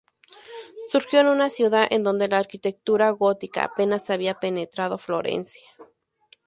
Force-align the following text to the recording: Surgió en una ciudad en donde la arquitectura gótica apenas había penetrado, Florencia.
Surgió 0.89 1.19
en 1.19 1.27
una 1.27 1.51
ciudad 1.51 1.85
en 1.91 2.01
donde 2.01 2.27
la 2.27 2.39
arquitectura 2.39 3.11
gótica 3.11 3.65
apenas 3.65 4.09
había 4.09 4.39
penetrado, 4.39 4.97
Florencia. 4.97 5.69